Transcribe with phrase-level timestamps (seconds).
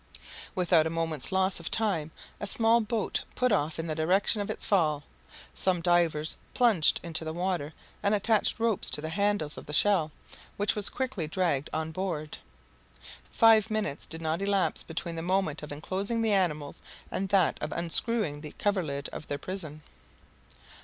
[0.55, 2.09] Without a moment's loss of time
[2.39, 5.03] a small boat put off in the direction of its fall;
[5.53, 10.11] some divers plunged into the water and attached ropes to the handles of the shell,
[10.57, 12.39] which was quickly dragged on board.
[13.29, 16.81] Five minutes did not elapse between the moment of enclosing the animals
[17.11, 19.83] and that of unscrewing the coverlid of their prison.